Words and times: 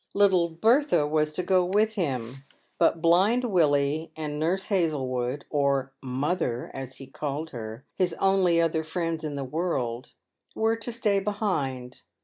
Little 0.15 0.49
Bertha 0.49 1.05
was 1.05 1.31
to 1.33 1.43
go 1.43 1.63
with 1.63 1.93
him, 1.93 2.37
but 2.79 3.03
blind 3.03 3.43
"Willie 3.43 4.11
and 4.15 4.39
Nurse 4.39 4.65
Hazlewood, 4.65 5.45
or" 5.51 5.93
mother," 6.01 6.71
as 6.73 6.97
he 6.97 7.05
called 7.05 7.51
her— 7.51 7.85
his 7.99 8.15
only 8.15 8.59
other 8.59 8.83
friends 8.83 9.23
in 9.23 9.35
the 9.35 9.43
world— 9.43 10.15
were 10.55 10.75
to 10.75 10.91
stay 10.91 11.19
behind. 11.19 12.01